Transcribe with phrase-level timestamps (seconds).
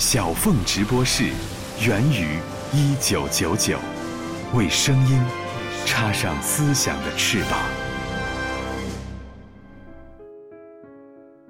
[0.00, 1.24] 小凤直播室，
[1.86, 2.38] 源于
[2.72, 3.78] 一九九九，
[4.54, 5.20] 为声音
[5.84, 7.60] 插上思想的翅膀。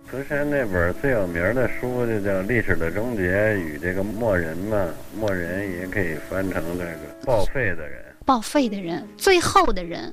[0.04, 3.22] 福山那本最有名的书就叫《历史的终结
[3.56, 4.84] 与这个末人》嘛，
[5.16, 10.12] 末人也可以翻成这个报废的人，报废的人，最后的人，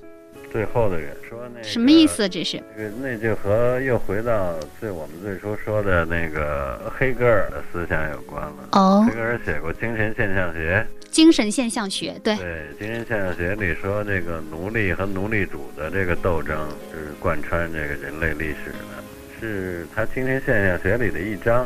[0.52, 1.16] 最后的人。
[1.28, 2.08] 说那什么意？
[2.08, 2.28] 思？
[2.30, 2.62] 这是
[3.02, 8.70] 那就和又回到最我们最初说的那个黑格尔的思想有关了。
[8.72, 12.46] 哦黑，格尔写过《精神现象学》，精神现象学，对，对，
[12.80, 21.66] 《精神现象学》里说这个奴隶和奴隶主的这个斗争是贯穿这个人类历史的，是他《精神现象学》里的一章。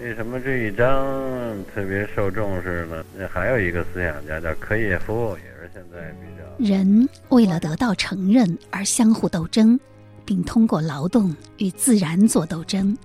[0.00, 3.04] 为什么这一章特别受重视呢？
[3.16, 9.80] 那还有一个思想家叫科耶夫，也现在比较人为了得到承认而相互斗争，
[10.24, 12.96] 并通过劳动与自然做斗争。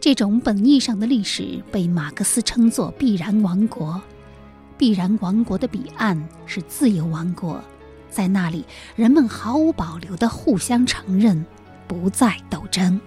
[0.00, 4.00] 这种本意上的历史被马克思称作“必然王国”。
[4.76, 7.62] 必然王国的彼岸是自由王国，
[8.08, 8.64] 在那里
[8.96, 11.44] 人们毫无保留地互相承认，
[11.86, 12.98] 不再斗争。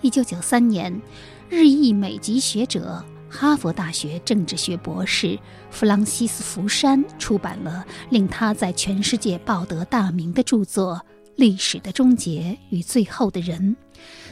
[0.00, 1.00] 一九九三年，
[1.48, 5.38] 日裔美籍学者、哈佛大学政治学博士
[5.70, 11.00] 弗朗西斯·福山出版了令他在全世界报得大名的著作
[11.36, 13.74] 《历史的终结与最后的人》。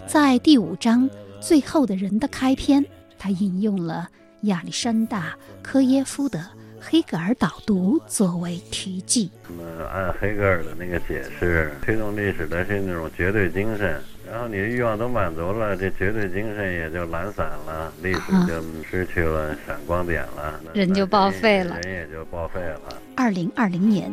[0.07, 1.09] 在第五章
[1.41, 2.85] 《最后的人》的开篇，
[3.19, 4.07] 他引用了
[4.43, 5.31] 亚历山大·
[5.63, 6.47] 科耶夫的
[6.79, 9.31] 黑格尔导读作为题记。
[9.49, 13.99] 那么按黑格尔的那个解释，推动历史的是那种绝对精神，
[14.31, 22.81] 然后你的欲望都满足了，这绝对精神也就懒散了，历史就失去了闪光点了，那人就报废了人也就报废了。
[23.17, 24.09] 二零二零年，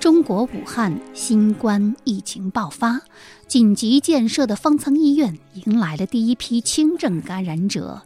[0.00, 3.00] 中国武汉新冠疫情爆发，
[3.46, 8.02] 紧急建设的方舱医院迎来了第一批轻症感染者。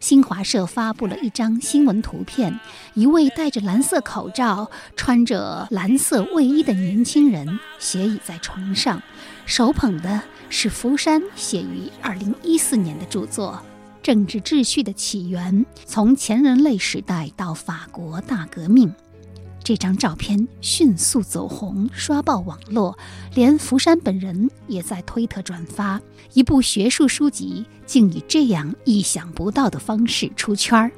[0.00, 2.58] 新华社发布了一张新闻图片，
[2.94, 9.02] 一位戴着蓝色口罩、穿着蓝色卫衣的年轻人斜倚在床上，
[9.46, 13.60] 手捧的是福山写于2014年的著作
[14.04, 18.88] 《政治秩序的起源：从前人类时代到法国大革命》。
[19.66, 22.96] 这张照片迅速走红，刷爆网络，
[23.34, 26.00] 连福山本人也在推特转发。
[26.34, 30.92] 一部学术书籍竟以这样意想不到的方式出圈儿。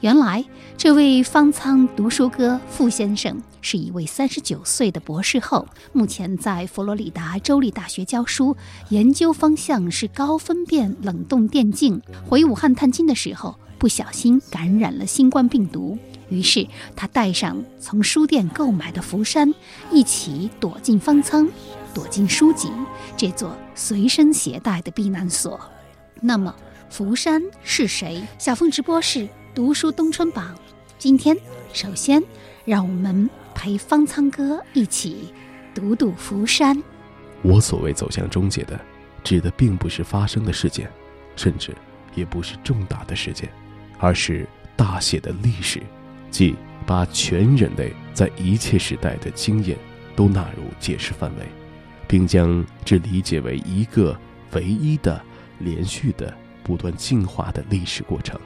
[0.00, 0.44] 原来，
[0.76, 8.56] 这位方舱读书哥傅先生是一位三十九岁的博士后，目前在佛罗里达州立大学教书，
[8.88, 12.02] 研究方向是高分辨冷冻电镜。
[12.28, 15.96] 回武汉探亲的时候，不小心感染了新冠病毒。
[16.30, 19.52] 于是他带上从书店购买的福山，
[19.90, 21.46] 一起躲进方舱，
[21.92, 22.70] 躲进书籍
[23.16, 25.60] 这座随身携带的避难所。
[26.20, 26.54] 那么，
[26.88, 28.22] 福山是谁？
[28.38, 30.54] 小凤直播室读书冬春榜，
[30.98, 31.36] 今天
[31.72, 32.22] 首先
[32.64, 35.34] 让我们陪方舱哥一起
[35.74, 36.80] 读读福山。
[37.42, 38.78] 我所谓走向终结的，
[39.24, 40.90] 指的并不是发生的事件，
[41.34, 41.74] 甚至
[42.14, 43.50] 也不是重大的事件，
[43.98, 45.80] 而是大写的历史。
[46.30, 46.54] 即
[46.86, 49.76] 把全人类在一切时代的经验
[50.14, 51.44] 都纳入解释范围，
[52.06, 54.16] 并将之理解为一个
[54.52, 55.20] 唯一的、
[55.58, 56.32] 连续的、
[56.62, 58.38] 不断进化的历史过程。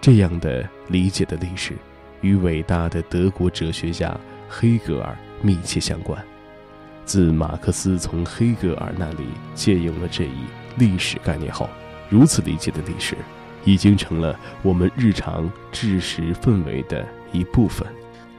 [0.00, 1.74] 这样的理解的历史，
[2.20, 4.16] 与伟大的德国哲学家
[4.48, 6.22] 黑格尔密切相关。
[7.04, 10.44] 自马克思从黑格尔那里借用了这一
[10.76, 11.68] 历史概念后，
[12.08, 13.16] 如此理解的历史。
[13.64, 17.86] 已经成了我们日常知识氛围的一部分。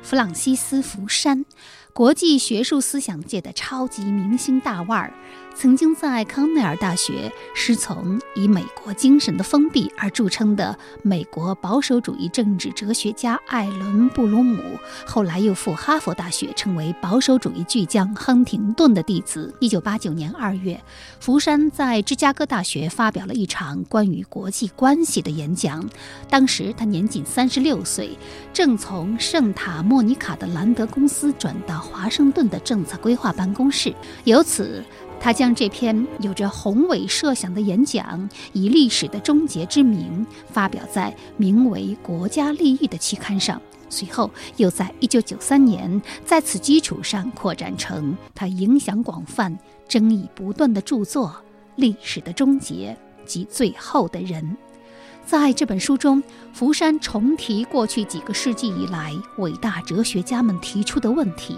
[0.02, 1.46] 弗朗西斯·福山，
[1.94, 5.14] 国际学术思想界的超级明星大腕儿，
[5.62, 14.64] 曾经在康奈尔大学师从以美国精神的封闭而著称的美国保守主义政治哲学家艾伦·布鲁姆，
[15.06, 19.54] 后来又赴哈佛大学，成为保守主义巨匠亨廷顿的弟子。
[19.60, 20.82] 一九八九年二月，
[21.20, 25.86] 福山在芝加哥大学发表了一场关于国际关系的演讲，
[26.30, 28.18] 当时他年仅三十六岁，
[28.54, 33.94] 正从圣塔莫尼卡的兰德公司转到华盛顿的政策规划办公室，
[34.24, 34.82] 由此。
[35.20, 43.62] 他将这篇有着宏伟设想的演讲，以历史的终结之名发表在名为《国家利益》的期刊上。
[43.90, 49.58] 随后，又在1993年在此基础上扩展成他影响广泛、
[49.88, 51.28] 争议不断的著作
[51.76, 52.96] 《历史的终结
[53.26, 54.44] 及最后的人》。
[55.26, 56.24] 在这本书中，
[56.54, 61.56] 福山重提过去几个世纪以来伟大哲学家们提出的问题。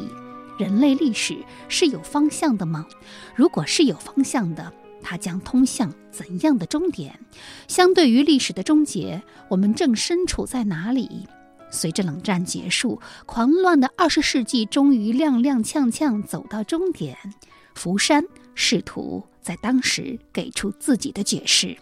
[0.62, 1.36] 人类历史
[1.68, 2.86] 是有方向的吗？
[3.34, 4.72] 如果是有方向的，
[5.02, 7.20] 它将通向怎样的终点？
[7.68, 11.28] 相对于历史的终结，我们正身处在哪里？
[11.72, 17.18] 随着冷战结束，狂乱的二十世纪终于踉踉跄跄走到终点。
[17.74, 18.24] 福山
[18.54, 21.76] 试图在当时给出自己的解释。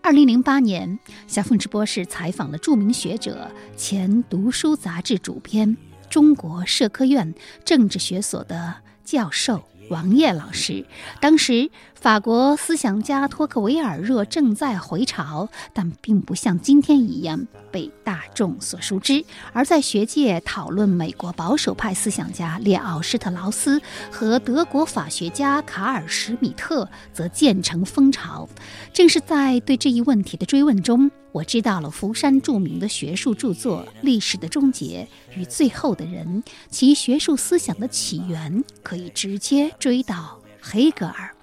[0.00, 5.76] 二零零八年，小凤直播室采访了著名学者、前《读书》杂志主编、
[6.14, 7.34] 中国社科院
[7.64, 9.64] 政治学所的教授。
[9.90, 10.86] 王烨老师，
[11.20, 11.72] 当时
[12.04, 19.24] 法国思想家托克维尔热正在回潮，但并不像今天一样被大众所熟知。
[19.54, 23.80] 而在学界讨论美国保守派思想家列奥施特劳斯
[24.12, 28.46] 和德国法学家卡尔施米特，则渐成风潮。
[28.92, 31.10] 正是在对这一问题的追问中。
[31.32, 41.34] 我知道了福山著名的学术著作《历史的终结与最后的人》，其学术思想的起源可以直接追到黑格尔。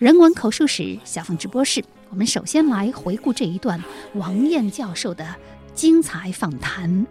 [0.00, 3.78] 人文口述史小凤直播室，我们首先来回顾这一段
[4.14, 5.26] 王燕教授的
[5.74, 7.06] 精彩访谈。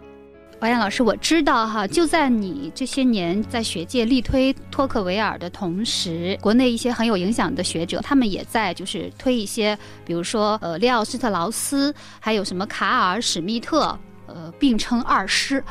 [0.58, 13.96] 王艳老师，我知道哈，就在你这些年在学界力推托克维尔的同时，国内一些很有影响的学者，他们也在就是推一些，比如说呃列奥施特劳斯，还有什么卡尔史密特，
[14.34, 15.62] 呃并称二师。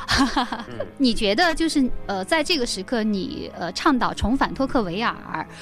[0.97, 5.15] 你觉得就是呃在这个时刻，你呃倡导重返托克维尔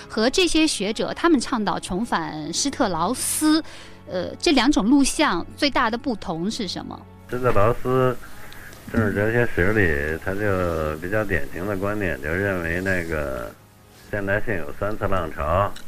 [0.10, 3.64] 和这些学者他们倡导重返施特劳斯，
[4.10, 7.00] 呃这两种录像最大的不同是什么？
[7.30, 8.16] 施特劳斯。
[8.90, 13.54] 政治哲学史里，他就比较典型的观点，就认为那个
[14.10, 15.44] 现代性有三次浪潮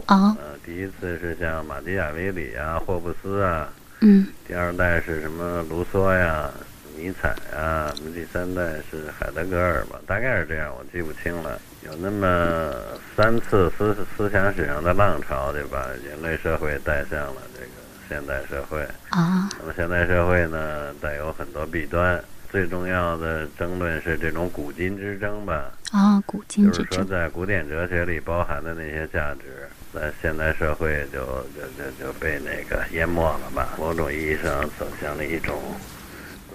[0.06, 0.36] 啊。
[0.38, 3.70] 呃，第一次是像马基雅维里啊、霍布斯啊，
[4.02, 4.28] 嗯。
[4.46, 6.52] 第二代是什么卢梭呀、
[7.00, 8.62] 尼采啊，第三代
[8.92, 11.58] 是海德格尔吧，大概是这样，我记不清了。
[11.86, 12.76] 有那么
[13.16, 15.88] 三次思思想史上的浪潮，对吧？
[16.06, 17.72] 人类社会带向了这个
[18.10, 18.82] 现代社会
[19.12, 19.50] 啊。
[19.60, 22.22] 那么现代社会呢，带有很多弊端。
[22.52, 25.72] 最重要的争论是这种古今之争吧？
[25.92, 31.20] 啊，古今之争，就是说在古典哲学里包含的那些价值，在现代社会就
[31.56, 33.70] 就就就被那个淹没了吧？
[33.78, 35.62] 某种意义上走向了一种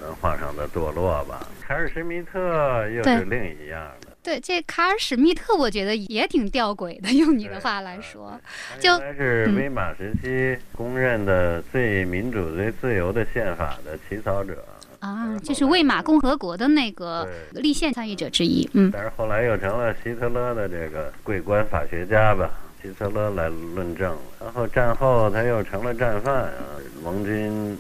[0.05, 1.47] 文化上的堕落吧。
[1.67, 4.09] 卡尔施密特又是另一样的。
[4.23, 7.11] 对，这卡尔史密特，我觉得也挺吊诡的。
[7.13, 8.41] 用你的话来说，
[8.79, 14.65] 就他是威玛时期公认的最民主、最自由的宪法的起草者。
[15.01, 18.91] 啊，就是魏玛共和国的那个立宪参与者之一，嗯。
[18.91, 22.51] 但是后来又成了希特勒的这个桂冠法学家吧，
[22.83, 24.17] 希特勒来论证。
[24.41, 27.77] 然后战后他又成了战犯啊，盟军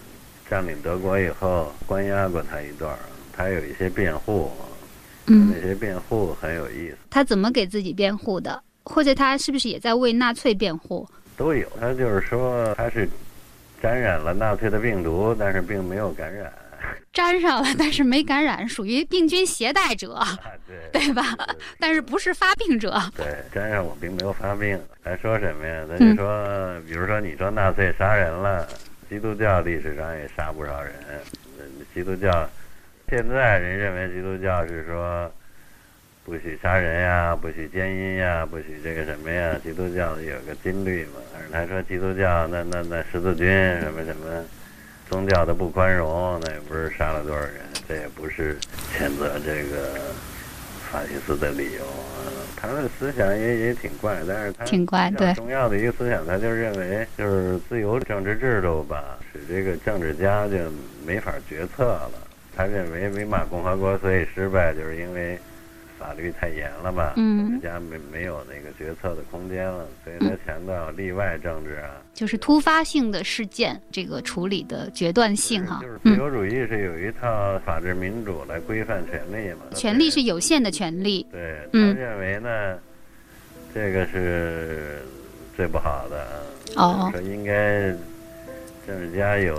[0.54, 2.96] 占领德国以后关押过他一段，
[3.32, 4.52] 他有一些辩护，
[5.26, 6.96] 嗯，那些辩护很有意思。
[7.10, 8.62] 他怎么给自己辩护的？
[8.84, 11.08] 或者他是不是也在为纳粹辩护？
[11.36, 11.68] 都有。
[11.80, 13.08] 他就是说他是
[13.82, 16.52] 沾染了纳粹的病毒，但是并没有感染。
[17.12, 20.20] 沾上了，但是没感染，属于病菌携带者，
[20.92, 21.36] 对对吧？
[21.80, 23.02] 但是不是发病者。
[23.16, 24.78] 对，沾上我并没有发病。
[25.02, 25.84] 还说什么呀？
[25.90, 28.68] 他就说，比如说你说纳粹杀人了，
[29.14, 30.92] 基督教历史上也杀不少人。
[31.94, 32.50] 基督教
[33.08, 35.30] 现在人认为基督教是说
[36.24, 39.56] 不许杀人呀，不许奸淫呀，不许这个什么呀？
[39.62, 41.20] 基督教有个金律嘛。
[41.32, 43.46] 而他说基督教那那那十字军
[43.82, 44.44] 什么什么。
[45.08, 48.58] 宗教的不宽容，那也不是杀了多少人，这也不是
[48.90, 50.00] 谴责这个
[50.94, 51.82] 法西斯的理由。
[52.56, 55.34] 他的思想也也挺怪，但是他挺怪，对。
[55.34, 60.56] 重要的一个思想，他就认为就是自由政治制度吧，使这个政治家就
[61.04, 62.12] 没法决策了。
[62.56, 65.36] 他认为维玛共和国所以失败，就是因为。
[66.04, 67.14] 法律太严了吧？
[67.16, 75.80] 嗯，人家没没有那个决策的空间了，所以他强调例外政治啊，就是突发性的事件这个处理的决断性哈。
[75.80, 79.60] 就是自由主义是有一套法治民主来规范权利嘛？
[79.74, 81.26] 权利是有限的权利。
[81.32, 82.78] 对，他认为呢，
[83.72, 85.00] 这个是
[85.56, 86.26] 最不好的。
[86.76, 87.08] 哦。
[87.12, 87.88] 说应该
[88.86, 89.54] 政治家有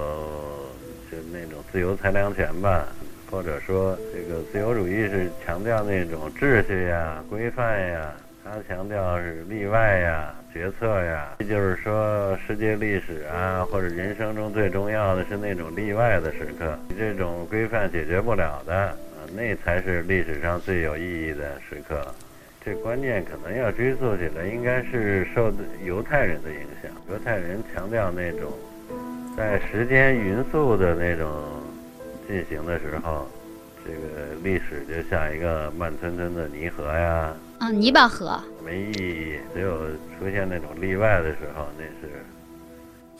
[1.12, 2.88] 就那种自由裁量权吧。
[3.29, 8.13] 或者说，这个自由主义是强调那种秩序呀、规范呀，
[8.44, 11.36] 他强调是例外呀、决策呀。
[11.39, 18.96] 也就是说，世界历史啊，或者人生中最重要的是那种例外的时刻，这种规范解决不了的啊，
[19.36, 22.05] 那才是历史上最有意义的时刻。
[22.63, 25.51] 这观念可能要追溯起来，应该是受
[25.84, 26.91] 犹太人的影响。
[27.10, 28.53] 犹太人强调那种
[29.36, 31.32] 在时间匀速的那种。
[32.27, 33.27] 进行的时候，
[33.86, 39.39] 这个历史就像一个慢吞吞的泥河呀，啊，泥巴河没意义。
[39.53, 42.13] 只有出现那种例外的时候，那是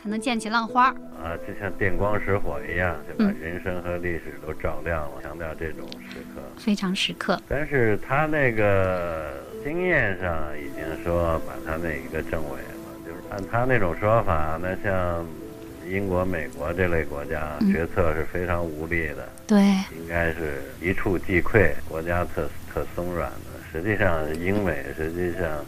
[0.02, 0.90] 才能溅起浪花。
[1.24, 5.22] 啊，就像电光石火一样，就把嗯人生和历史都照亮了。
[5.24, 6.42] 强调这种时刻。
[6.58, 7.40] 非常时刻。
[7.48, 9.34] 但是他那个
[9.64, 15.26] 经验上已经说把他那一个证伪了，就是按他那种说法，那像
[15.90, 19.60] 英国、美国这类国家嗯决策是非常无力的，对，
[19.98, 23.56] 应该是一触即溃，国家特特松软的。
[23.72, 25.64] 实际上，英美实际上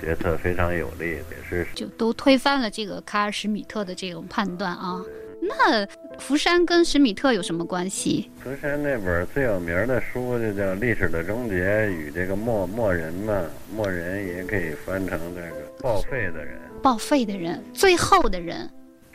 [0.00, 5.02] 决策非常有力，也是就都推翻了这个卡尔史米特的这种判断啊。
[5.40, 5.86] 那
[6.18, 8.30] 福山跟史米特有什么关系？
[8.42, 13.42] 福山那本最有名的书就叫《历史的终结与这个末末人》嘛，
[13.74, 18.68] 末人也可以翻成这个报废的人，报废的人，最后的人，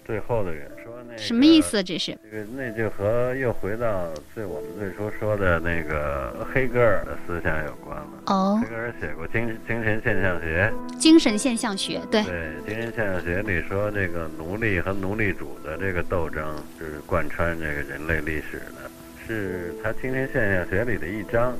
[0.05, 0.69] 最后的人。
[0.83, 1.61] 说那个什么意？
[1.61, 1.83] 思？
[1.83, 8.09] 这是这个那就和又回到最我们最初说的那个黑格尔的思想有关了。
[8.27, 16.43] 哦黑，格尔写过精精神现象学，精神现象学，对，对精神现象学里说，这个奴隶和奴隶主的这个斗争
[16.77, 18.89] 是贯穿这个人类历史的，
[19.25, 21.55] 是他精神现象学里的一章。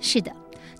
[0.00, 0.30] 是的。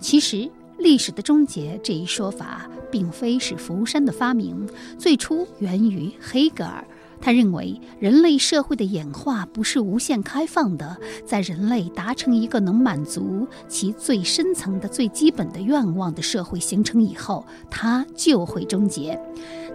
[0.00, 0.50] 其实，
[0.82, 6.84] 历史的终结这一说法，并非是福山的发明，最初源于黑格尔。
[7.20, 19.16] 他认为，人类社会的演化不是无限开放的，在人类达成一个能满足其最深层的、最基本的愿望的社会形成以后，它就会终结。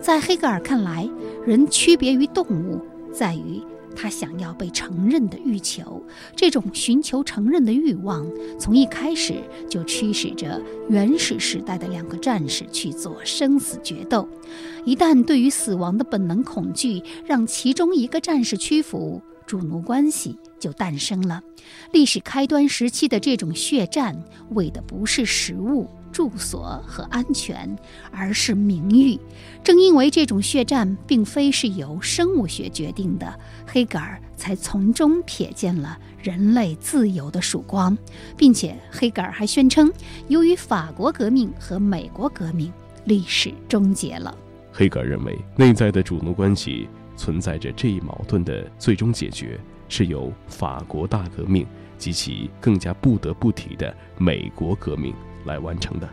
[0.02, 1.10] 在黑格尔看来，
[1.46, 2.82] 人区别于动物，
[3.14, 3.62] 在于
[4.00, 6.04] 他想要被承认的欲求。
[6.36, 8.26] 这种寻求承认的欲望，
[8.60, 9.34] 从一开始
[9.68, 14.30] 就驱使着原始时代的两个战士去做生死决斗。
[14.86, 21.42] 一旦对于死亡的本能恐惧让其中一个战士屈服，主奴关系就诞生了。
[21.92, 27.78] 历史开端时期的这种血战，为的不是食物、住所和安全，
[28.12, 29.20] 而是名誉。
[29.64, 37.96] 正因为这种血战并非是由生物学决定的，黑格尔才从中瞥见了人类自由的曙光，
[38.36, 39.94] 并且黑格尔还宣称，
[40.28, 42.74] 由于法国革命和美国革命，
[43.06, 44.36] 历史终结了。
[44.74, 51.64] 黑格尔认为，内在的主奴关系存在着这一矛盾的最终解决，是由法国大革命
[52.00, 55.14] 及其更加不得不提的美国革命
[55.48, 56.08] 来完成的。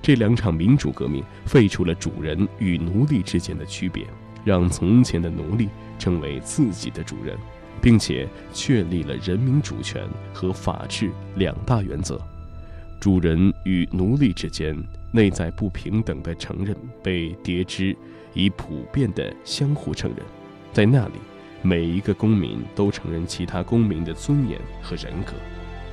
[0.00, 4.06] 这两场民主革命废除了主人与奴隶之间的区别，
[4.42, 7.36] 让从前的奴隶成为自己的主人，
[7.82, 12.18] 并且确立了人民主权和法治两大原则。
[12.98, 14.76] 主人与奴隶之间
[15.12, 17.96] 内在不平等的承认被叠之
[18.34, 20.24] 以普遍的相互承认，
[20.72, 21.14] 在那里，
[21.62, 25.32] 每一个公民都承认其他公民的尊严和人格，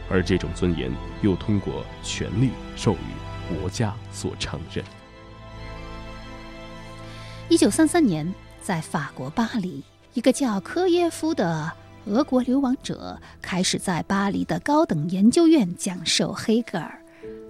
[0.09, 4.83] 而这种尊严又通过权力授予国家所承认。
[7.49, 9.83] 一九三三年，在法国巴黎，
[10.13, 11.71] 一个叫科耶夫的
[12.05, 17.01] 俄国流亡者开始在巴黎的高等研究院讲授黑格尔。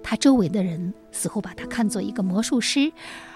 [0.02, 2.90] 他周围的人似乎把他看作一个魔术师，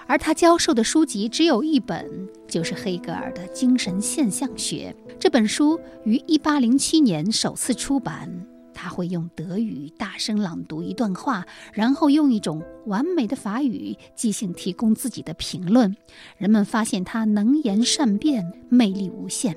[0.07, 4.95] 而他教授的书籍只有一本，就是黑格尔的《精神现象学》。
[5.19, 8.42] 这本书于一八零七年首次出版。
[8.83, 15.95] 他会用德语大声朗读一段话，然后用一种完美的法语即兴提供自己的评论。
[16.37, 19.55] 人们发现他能言善辩，魅力无限。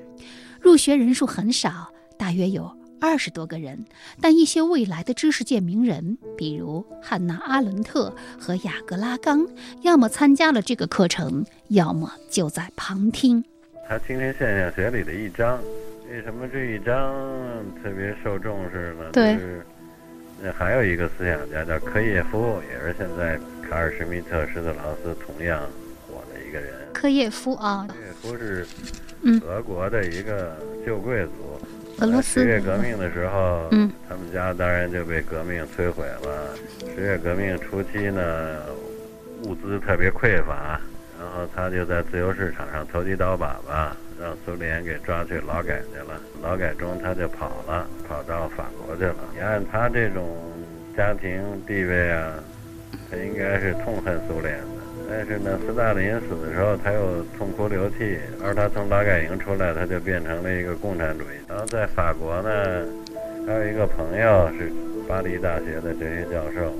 [0.61, 3.83] 入学人数很少，大约有二十多个人，
[4.21, 9.45] 但一些未来的知识界名人，比如汉娜·阿伦特和雅各拉冈，
[9.81, 13.43] 要么参加了这个课程，要么就在旁听。
[13.89, 15.59] 他今天现象学里的一章，
[16.09, 17.13] 为什么这一章
[17.83, 19.09] 特别受重视呢？
[19.11, 19.65] 对就是
[20.41, 23.37] 那还有一个思想家叫科耶夫，也是现在
[23.67, 25.59] 卡尔施密特、施特劳斯同样
[26.07, 26.71] 火的一个人。
[26.93, 28.65] 科耶夫啊，科耶夫是
[29.23, 31.59] 嗯俄国的一个旧贵族。
[31.99, 36.55] 俄罗斯十月革命的时候，嗯他们家当然就被革命摧毁了。
[36.95, 38.61] 十月革命初期呢，
[39.43, 40.79] 物资特别匮乏，
[41.19, 46.21] 然后他就在自由市场上投机倒把吧，让苏联给抓去劳改去了。
[46.41, 49.15] 劳改中他就跑了，跑到法国去了。
[49.33, 50.25] 你按他这种
[50.95, 52.33] 家庭地位啊，
[53.09, 54.65] 他应该是痛恨苏联的。
[55.09, 61.37] 但是呢，斯大林死的时候，他又痛哭流涕，而他从劳改营出来，他就变成了一个共产主义。
[61.47, 62.49] 然后在法国呢，
[63.45, 64.69] 还有一个朋友是
[65.07, 66.75] 巴黎大学的哲学教授，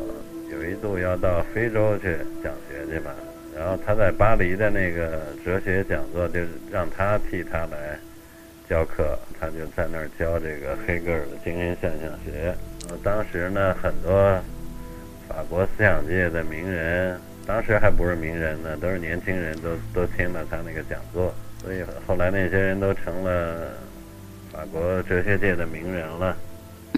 [0.51, 3.15] 有一度要到非洲去讲学去吧。
[3.57, 7.97] 然后他在巴黎的那个哲学讲座，就是让他替他来
[8.69, 12.53] 教课，他就在那儿教这个黑格尔的精神现象学。
[13.03, 14.39] 当时呢，很多
[15.27, 21.33] 法国思想界的名人，当时还不是名人呢，都是年轻人，都都听了他那个讲座，
[21.63, 23.71] 所以后来那些人都成了
[24.51, 26.37] 法国哲学界的名人了。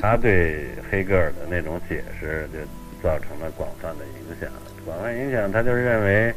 [0.01, 2.59] 他对黑格尔的那种解释，就
[3.01, 4.49] 造成了广泛的影响。
[4.85, 6.33] 广泛影响，他就认为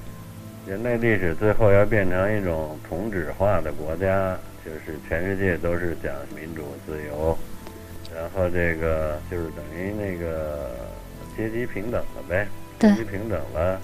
[0.67, 7.37] 人类历史最后要变成一种同质化的国家，就是全世界都是讲民主自由，
[8.15, 10.71] 然后这个就是等于那个
[11.37, 12.47] 阶级平等了呗。
[12.79, 13.81] 阶级平等了，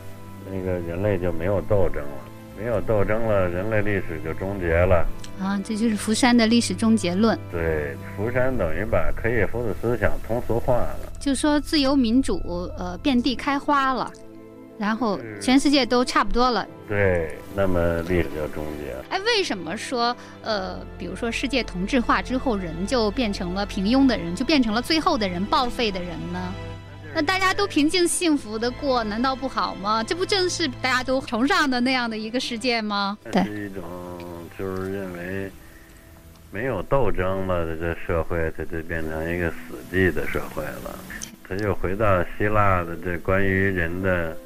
[0.50, 2.18] 那个人类就没有斗争了，
[2.56, 5.04] 没有斗争了，人类历史就终结了。
[5.40, 7.36] 啊，这就是福山的历史终结论。
[7.50, 12.40] 对，福山等于把科叶夫的思想通俗化了，就说自由民主，
[12.76, 14.10] 呃，遍地开花了，
[14.78, 16.66] 然后全世界都差不多了。
[16.88, 19.04] 对，那么历史就终结了。
[19.10, 26.54] 哎，为什么说，呃，比如说世界同质化之后，人就变成了平庸的人，就变成了最后的人，报废的人呢？
[27.14, 30.04] 那大家都平静幸福的过，难道不好吗？
[30.04, 33.18] 这不正是大家都崇尚的那样的一个世界吗？
[33.32, 33.82] 对，是一种
[34.58, 35.50] 就是认为
[36.50, 39.56] 没有斗争了的这社会，它就变成一个死
[39.90, 40.98] 寂的社会了。
[41.48, 44.36] 它又回到希腊的这关于人的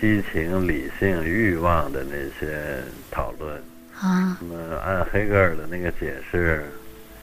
[0.00, 3.56] 激情、理性、欲望的那些讨论
[3.98, 4.38] 啊。
[4.40, 6.64] 那么按黑格尔的那个解释。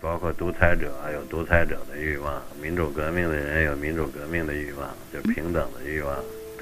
[0.02, 6.14] 包括独裁者有独裁者的欲望，民主革命的人有民主革命的欲望，就平等的欲望。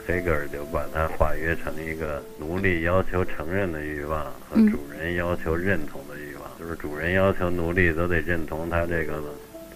[0.06, 9.20] 黑格尔就把它化约成一个奴隶要求承认的欲望和主人要求认同的欲望，就是主人要求奴隶都得认同他这个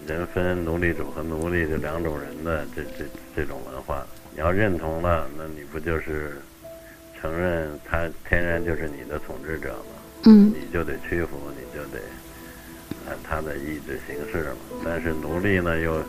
[0.06, 4.06] 人分奴隶主和奴隶这两种人的这这这种文化。
[4.36, 6.36] 你要认同了，那你不就是
[7.18, 9.96] 承认他天然就是你的统治者吗？
[10.26, 11.98] 嗯，你就得屈服，你就得。
[13.08, 16.02] 按他的意志行事嘛，但是奴隶呢又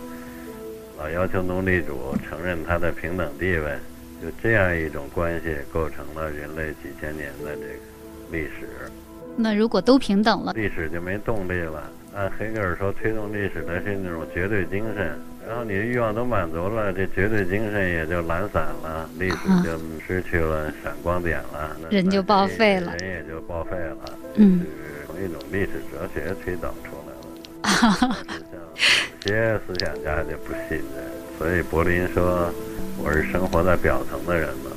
[0.97, 3.77] 老要求奴隶主承认他的平等地位，
[4.21, 7.73] 就这样一种关系构成了人类几千年的这个
[8.29, 8.91] 历史。
[9.37, 11.89] 那如果都平等了，历史就没动力了。
[12.17, 15.15] 按黑格尔说，推动历史的是那种绝对精神，
[15.47, 23.97] 然后你的欲望都满足了，这绝对精神也就懒散了，历史就失去了闪光点了，人就报废了，人也就报废了。
[24.35, 24.65] 嗯。
[25.17, 27.11] 一种历史哲学推导出来
[27.89, 28.17] 了，
[28.51, 28.59] 像
[29.25, 32.53] 有些思想家就不信这，所以柏林说
[32.99, 34.69] 我是生活在表层的人嘛，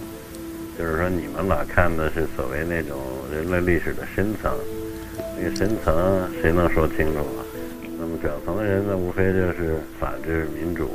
[0.79, 2.99] 就是说你们老看的是所谓那种
[3.31, 4.51] 人类历史的深层，
[5.43, 7.41] 这个深层谁能说清楚啊？
[7.99, 10.87] 那么表层的人呢，无非就是法治、民主，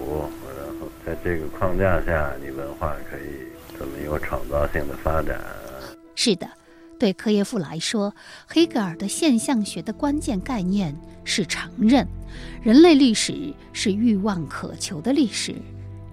[0.56, 5.42] 然后在这个框架下，你文化可以怎么有创造性的发展？
[6.14, 6.48] 是的。
[7.00, 8.14] 对科耶夫来说，
[8.46, 12.08] 黑格尔的现象学的关键概念是承认，
[12.62, 15.56] 人类历史是欲望渴求的历史。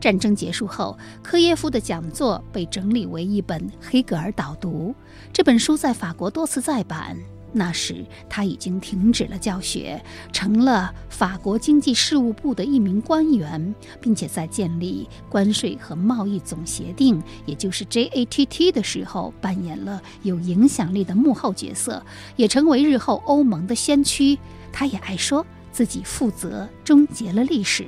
[0.01, 4.89] 战争结束后，科耶夫的讲座被整理为一本《黑格尔导读》，
[5.35, 7.15] 这本书在法国多次再版。
[7.53, 22.03] 那时他已经停止了教学，成了法国经济事务部的一名官员，并且在建立关税和贸易总协定，也就是 GATT 的时候，扮演了有影响力的幕后角色，
[22.37, 24.39] 也成为日后欧盟的先驱。
[24.73, 27.85] 他也爱说自己负责终结了历史。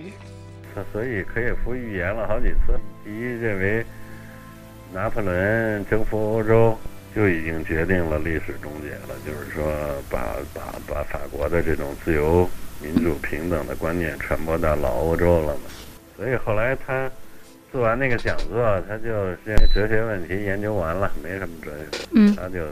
[0.75, 3.87] 他所以科耶夫预言了好几次，第一认为
[4.93, 6.77] 拿破仑征服欧洲。
[7.15, 9.65] 就已经决定了历史终结了，就是说，
[10.11, 12.49] 把把把法国的这种自由、
[12.83, 15.63] 民主、平等的观念传播到老欧洲了嘛。
[16.17, 17.09] 所以后来他
[17.71, 19.13] 做完那个讲座，他就
[19.45, 22.67] 认为哲学问题研究完了，没什么哲学，嗯，他就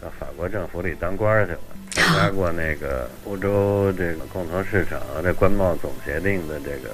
[0.00, 1.58] 到法国政府里当官去了，
[1.92, 6.90] 参加过那个欧洲这个共同市场这关贸总协定的这个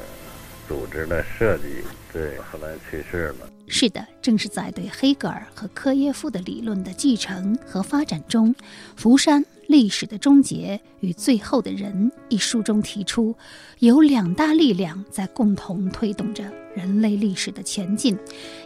[0.69, 3.52] 组织的设计，对，后来去世了。
[3.67, 8.55] 是的，正是在对黑格尔和科耶夫的理论的继承和发展中，
[8.97, 13.35] 《福山历史的终结与最后的人》一书中提出，
[13.79, 16.45] 有两大力量在共同推动着
[16.75, 18.19] 人类历史的前进，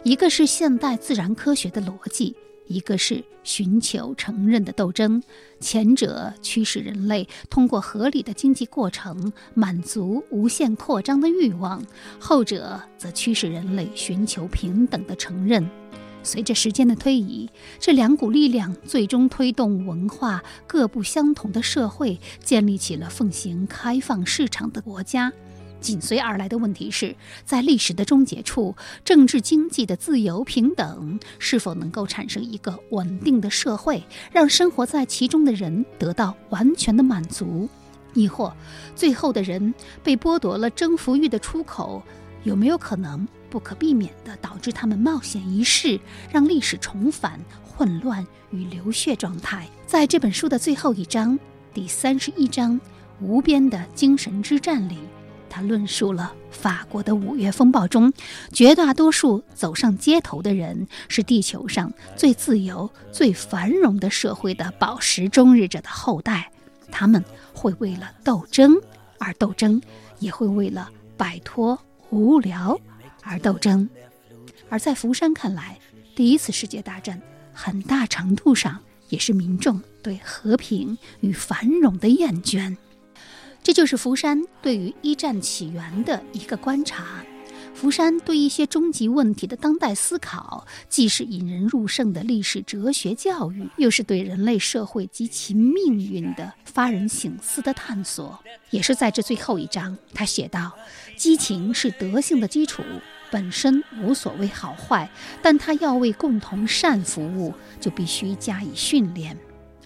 [0.03, 2.35] 一个是现代自然科学的逻辑。
[2.67, 5.21] 一个是寻求承认的斗争，
[5.59, 11.83] 前者驱使人类通过合理的经济过程满足无限扩张的欲望，
[12.19, 15.67] 后者则驱使人类寻求平等的承认。
[16.23, 17.49] 随着时间的推移，
[17.79, 25.31] 这两股力量最终推动文化各不相同的社会建立起了奉行开放市场的国家。
[25.79, 37.69] 紧随而来的问题是，在历史的终结处，政治经济的自由平等是否能够产生一个稳定的社会，让生活在其中的人得到完全的满足？
[38.13, 38.51] 亦或，
[38.95, 42.01] 最后的人被剥夺了征服欲的出口，
[42.43, 45.99] 有没有可能不可避免地导致他们冒险一试，
[46.31, 49.67] 让历史重返混乱与流血状态。
[49.85, 51.37] 在这本书的最后一章，
[51.73, 52.73] 第三十一章
[53.21, 54.97] 《无边的精神之战》里，
[55.61, 58.11] 论述了法国的五月风暴中，
[58.51, 66.51] 绝大多数走上街头的人是地球上最自由、最繁荣的社会的饱食终日者的后代。
[66.91, 68.75] 他们会为了斗争
[69.19, 69.81] 而斗争，
[70.19, 71.77] 也会为了摆脱
[72.09, 72.79] 无聊。
[73.23, 73.89] 而斗争，
[74.69, 75.77] 而在福山看来，
[76.15, 82.77] 第一次世界大战很大程度上也是民众对和平与繁荣的厌倦。
[83.67, 87.21] 这就是福山对于一战起源的一个观察。
[87.73, 98.39] 福山对一些终极问题的当代思考，既是引人入胜的历史哲学教育，又是对人类社会及其命运的发人省思的探索。
[98.69, 100.71] 也是在这最后一章，他写道
[101.17, 102.81] ：“激情是德性的基础。”
[103.29, 105.09] 本身无所谓好坏，
[105.41, 109.37] 但他要为共同善服务，就必须加以训练。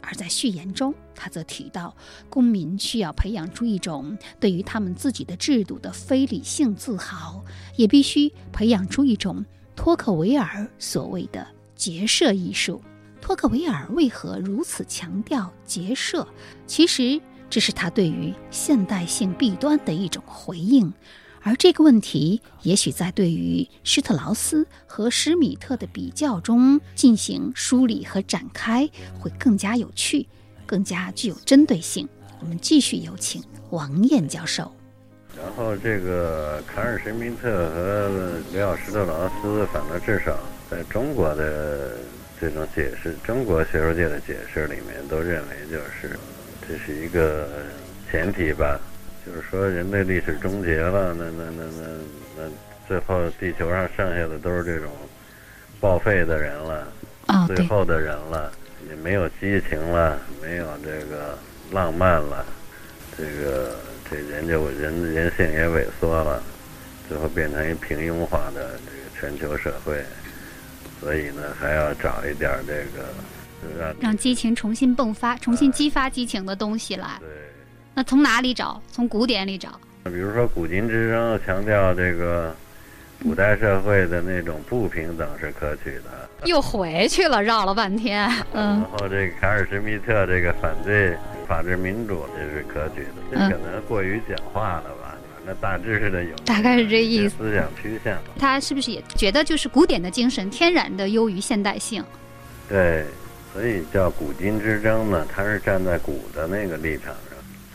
[0.01, 1.95] 而在序言中，他则提到，
[2.29, 7.43] 公民需要培养出一种对于他们自己的制度的非理性自豪，
[7.75, 12.81] 也必须培养出一种托克维尔所谓的结社艺术。
[13.21, 16.27] 托克维尔为何如此强调结社？
[16.65, 20.91] 其实这是他对于现代性弊端的一种回应。
[21.43, 28.87] 而这个问题，也许在对于施特劳斯和施米特的比较中进行梳理和展开，
[29.19, 30.27] 会更加有趣，
[30.67, 32.07] 更加具有针对性。
[32.39, 34.71] 我们继续有请王燕教授。
[35.35, 40.37] 然后，这个卡尔施密特和里奥施特劳斯，反正至少
[40.69, 41.97] 在中国的
[42.39, 46.19] 这种解释，中国学术界的解释里面，都认为就是
[46.67, 47.47] 这是一个
[48.11, 48.79] 前提吧。
[49.33, 51.83] 就是说，人类历史终结了，那那那那
[52.37, 52.43] 那，
[52.85, 54.91] 最后地球上剩下的都是这种
[55.79, 56.87] 报废的人了，
[57.47, 58.51] 最后的人了，
[58.89, 61.37] 也没有激情了，没有这个
[61.71, 62.45] 浪漫了，
[63.17, 63.77] 这个
[64.09, 66.43] 这人就人人性也萎缩了，
[67.07, 70.03] 最后变成一平庸化的这个全球社会，
[70.99, 73.07] 所以呢，还要找一点这个
[73.79, 77.17] 让让激情重新迸发、重新激发激情的东西来。
[77.21, 77.29] 对。
[77.93, 78.81] 那从哪里找？
[78.91, 79.69] 从古典里找。
[80.05, 82.55] 比如说，古今之争强调这个
[83.21, 86.29] 古代社会的那种不平等是可取的。
[86.45, 88.27] 又回去了，绕了半天。
[88.53, 88.79] 嗯。
[88.79, 91.15] 然后这个卡尔施密特这个反对
[91.47, 93.21] 法治民主，这是可取的。
[93.29, 95.17] 这可能过于简化了吧？
[95.35, 96.35] 反正大致是的有。
[96.45, 97.35] 大概是这意思。
[97.37, 98.17] 思想趋向。
[98.39, 102.03] 他是不是也觉得就是古典的精神天然的优于现代性？
[102.69, 103.05] 对，
[103.53, 107.15] 所以叫古今之争呢，他是站在古的那个立场上。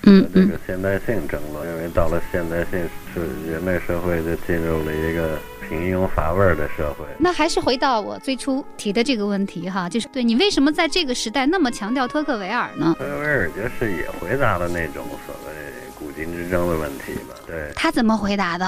[0.09, 5.37] 嗯，这个现代性争论，因为到了现代性，是人类社会就进入了一个
[5.69, 7.05] 平庸乏味的社会。
[7.19, 12.95] 那还是回到我最初提的这个问题哈，就是对你为什么在这个时代那么强调托克维尔呢？
[12.97, 15.53] 托克维尔就是也回答了那种所谓
[15.99, 17.35] 古今之争的问题吧？
[17.45, 17.73] 对。
[17.75, 18.65] 他怎么回答的？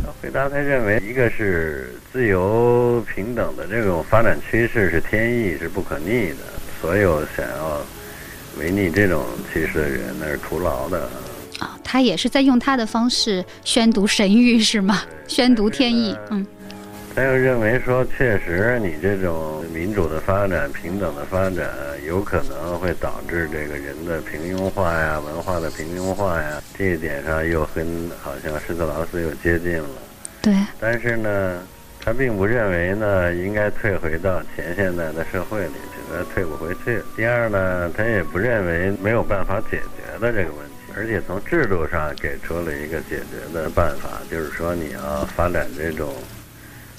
[0.00, 6.36] 他回答他认为，一个是自由平等的这种发展趋势是天意，是不可逆的，
[6.80, 7.84] 所有想要。
[8.58, 11.08] 违逆这种趋势的人，那是徒劳的。
[11.58, 15.02] 啊，他也是在用他的方式宣读神谕，是吗？
[15.28, 16.16] 宣读天意。
[16.30, 16.46] 嗯。
[17.14, 21.68] 他又认为说，确实你这种民主的发展、平等的发展，
[22.06, 26.62] 有可能会导致这个人的平庸化呀、文化的平庸化呀。
[26.76, 29.88] 这一点上又跟好像施特劳斯又接近了。
[30.40, 30.54] 对。
[30.80, 31.62] 但是呢，
[32.02, 35.74] 他并不认为呢，应该退回到前现代的社会里。
[36.10, 37.02] 呃，退不回去。
[37.16, 46.12] 第二呢，他也不认为没有办法解决的这个问题，而且从制度上给出了一个解决的办法，就是说你要发展这种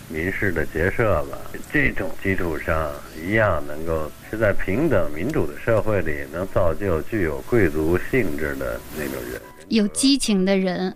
[0.10, 1.38] 民事的结社吧，
[1.72, 10.96] 这种基础上一样能够是在平等民主的社会里能造就具有贵族性质的那种人，有激情的人，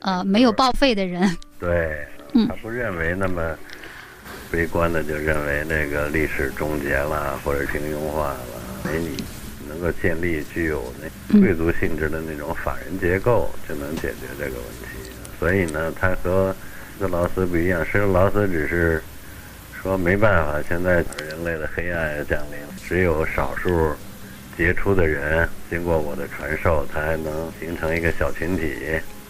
[0.00, 1.22] 呃，没有报废的人。
[1.58, 2.06] 对，
[2.48, 3.56] 他不认为那么。
[4.50, 8.40] 悲观的就认为那个历史终结了，或者平庸化了，
[8.84, 9.16] 没你
[9.68, 15.10] 能够建立具有那贵族性质的那种法人结构，就能解决这个问题。
[15.38, 16.54] 所以呢，他和
[16.98, 19.02] 施特劳斯不一样，施特劳斯只是
[19.80, 23.94] 说没办法，现在人类的黑暗降临，只有少数
[24.58, 28.74] 杰出的人经过我的传授，他还能形成一个小群体，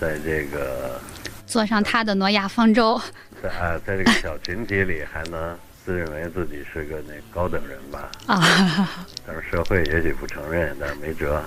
[0.00, 0.98] 在这个。
[1.46, 3.00] 坐上他的诺亚方舟，
[3.42, 11.42] 在啊，在这个小群体里还能自认为自己是个那高等人吧，啊， 但是社会也许不承认，但是没辙。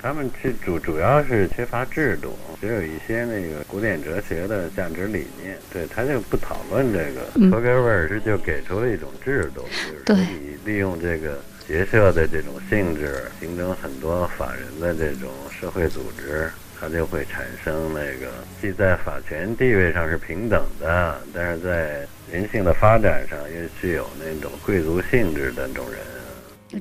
[0.00, 7.22] 他们其主主要是缺乏制度，只有一些那个古典哲学的价值理念，对他就不讨论这个。
[7.34, 9.62] 嗯托根威尔是就给出了一种制度，
[10.06, 16.48] 就是说你利用这个结社的这种性质，形成很多法人的这种社会组织。
[16.80, 25.98] 它就会产生那个既在法权地位上是平等的，但是在人性的发展上又具有那种贵族性质的那种人。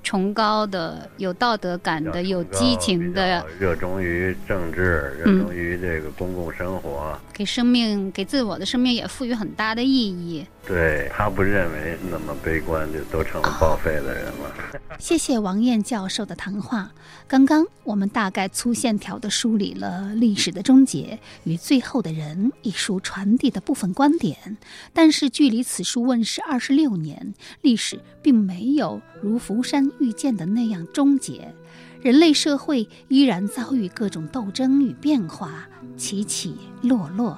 [0.03, 7.17] 崇高的、有道德感的、有激情的，热衷于政治，热嗯衷于这个公共生活。
[7.33, 10.45] 给生命、给自我的生命也赋予很大的意义。
[10.67, 14.53] 对他不认为那么悲观，就都成了报废的人了。
[14.99, 16.91] 谢谢王燕教授的谈话。
[17.29, 24.55] 刚刚我们大概粗线条地梳理了《历史的终结与最后的人》一书传递的部分观点，
[24.93, 31.53] 但是距离此书问世二十六年，历史并没有如福山预见的那样终结，
[32.01, 37.37] 人类社会依然遭遇各种斗争与变化，起起落落。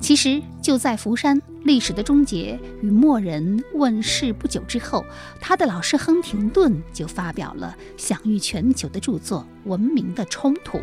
[0.00, 5.04] 其实就在福山《历史的终结与默人》问世不久之后，
[5.38, 10.78] 他的老师亨廷顿就发表了享誉全球的著作《文明的冲突》。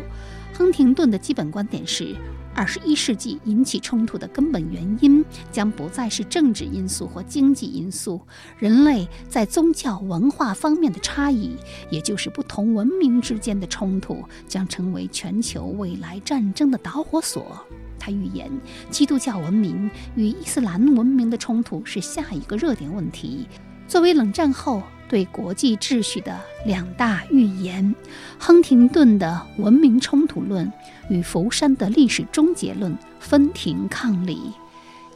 [0.54, 2.14] 亨廷顿的基本观点是，
[2.54, 8.20] 二十一世纪引起冲突的根本原因将不再是政治因素或经济因素，
[8.56, 11.56] 人类在宗教文化方面的差异，
[11.90, 17.66] 也就是不同文明之间的冲突，将成为全球未来战争的导火索。
[17.98, 18.50] 他预言，
[18.90, 23.46] 基督教文明与伊斯兰文明的冲突是下一个热点问题。
[23.86, 27.94] 作为冷战后对国际秩序的两大预言，
[28.38, 30.70] 亨廷顿的文明冲突论
[31.08, 34.52] 与福山的历史终结论分庭抗礼。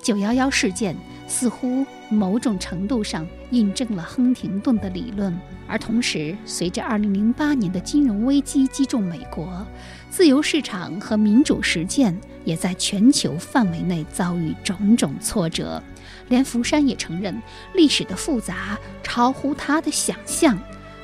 [0.03, 0.97] 九幺幺事件
[1.29, 5.33] 似乎某种程度上印证了亨廷顿的理论，
[5.69, 9.65] 而同时，随着二零零八年的金融危机击中美国，
[10.11, 15.81] 自由市场和民主实践也在全球范围内遭遇种种挫折。
[16.29, 17.41] 连福山也承认，
[17.73, 20.59] 历史的复杂超乎他的想象。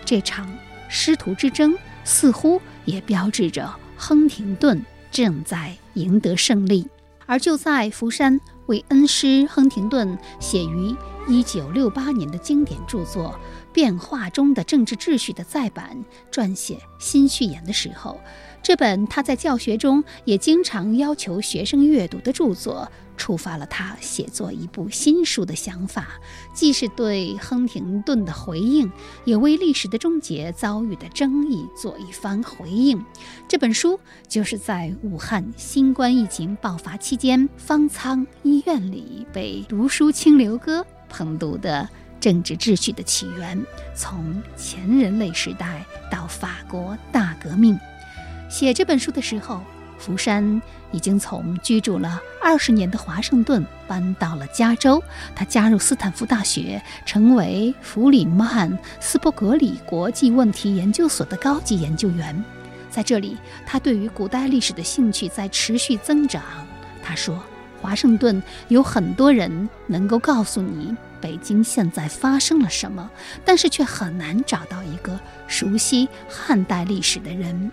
[0.05, 0.51] 这场
[0.89, 6.89] 师徒之争似乎也标志着亨廷顿正在赢得胜利。
[7.27, 10.94] 而就在福山为恩师亨廷顿写于
[11.26, 13.38] 一九六八年的经典著作
[13.74, 18.18] 《变化中的政治秩序》的再版撰写新序言的时候，
[18.62, 26.07] 这本他在教学中也经常要求学生阅读的著作，触发了他写作一部新书的想法，
[26.54, 28.90] 既是对亨廷顿的回应，
[29.26, 33.04] 也为历史的终结遭遇的争议做一番回应。
[33.46, 41.87] 这本书就是在武汉新冠疫情爆发期间，方舱医院里被读书清流哥捧读的。
[42.20, 47.78] 政治秩序的起源，从前人类时代到法国大革命。
[48.50, 49.62] 写这本书的时候，
[49.99, 55.03] 福山已经从居住了二十年的华盛顿搬到了加州。
[55.35, 62.43] 他加入斯坦福大学，成为弗里曼斯伯格里国际问题研究所的高级研究员。
[62.91, 66.43] 在这里，他对于古代历史的兴趣在持续增长。
[67.03, 67.43] 他说
[67.83, 73.11] ：“华盛顿有很多人能够告诉你。”北京现在发生了什么？
[73.45, 77.73] 但是却很难找到一个熟悉汉代历史的人。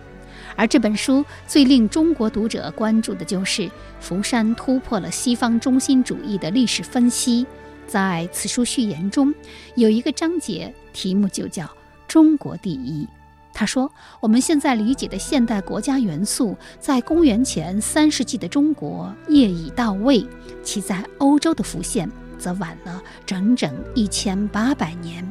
[0.56, 7.46] 而这本书最令中国读者关注的就是福山突破了西方中心主义的历史分析。
[7.86, 9.32] 在此书序言中，
[9.76, 11.70] 有一个章节题目就叫
[12.08, 13.06] “中国第一”。
[13.54, 13.90] 他说
[14.20, 20.26] ：“我们现在理解的现代国家元素，在公元前三世纪的中国业已到位，
[20.62, 25.26] 其在欧洲的浮现。”则晚了整整一千八百年。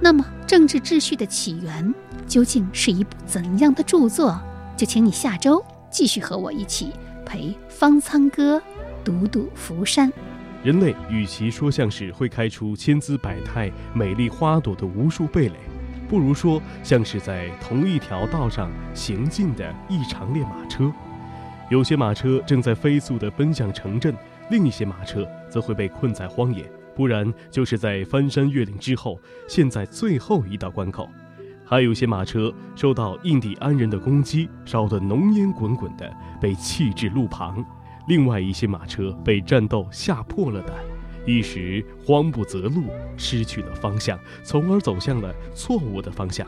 [0.00, 1.94] 那么，政治秩序的起源
[2.26, 4.38] 究竟是一部怎样的著作？
[4.76, 6.92] 就请你下周继续和我一起
[7.24, 8.60] 陪方舱哥
[9.04, 10.12] 读读福山。
[10.62, 15.56] 人类与其说像是会开出千姿百态、美丽花朵的无数蓓蕾，
[16.08, 20.92] 不如说像是在同一条道上行进的一长列马车。
[21.70, 24.14] 有些马车正在飞速地奔向城镇。
[24.50, 31.06] 另一些马车则会被困在荒野，不然就是在翻山越岭之后陷在最后一道关口；
[31.64, 37.64] 还有些马车受到印第安人的攻击，烧得浓烟滚滚的，被弃置路旁；
[38.08, 40.76] 另外一些马车被战斗吓破了胆，
[41.26, 42.84] 一时慌不择路，
[43.16, 46.46] 失去了方向，从而走向了错误的方向。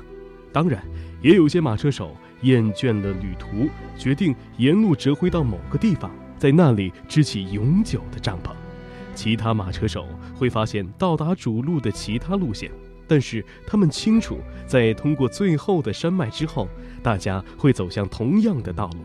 [0.53, 0.83] 当然，
[1.21, 6.11] 也有些马车手厌倦了旅途，决定沿路折回到某个地方。
[6.39, 8.51] 在那里支起永久的帐篷，
[9.17, 12.71] 其他马车手会发现到达主路的其他路线，
[13.09, 16.69] 但是他们清楚，在通过最后的山脉之后，
[17.03, 18.99] 大家会走向同样的道路。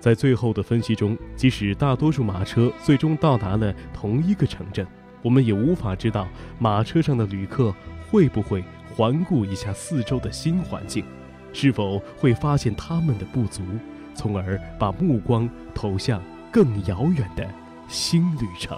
[0.00, 4.84] 在最后的分析中，即使大多数马车最终到达了同一个城镇，
[5.22, 6.26] 我们也无法知道
[6.58, 7.72] 马车上的旅客
[8.10, 11.04] 会不会环顾一下四周的新环境，
[11.52, 13.62] 是否会发现他们的不足，
[14.14, 17.48] 从而把目光投向更遥远的
[17.86, 18.76] 新旅程。